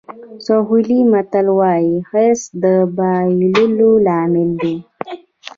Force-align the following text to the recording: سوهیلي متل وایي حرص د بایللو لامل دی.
سوهیلي 0.45 0.99
متل 1.11 1.47
وایي 1.59 1.93
حرص 2.09 2.41
د 2.63 2.63
بایللو 2.95 3.91
لامل 4.05 4.49
دی. 4.61 4.75